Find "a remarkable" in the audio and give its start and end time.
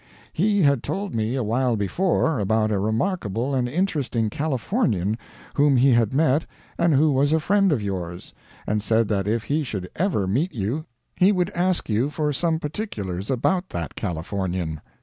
2.71-3.53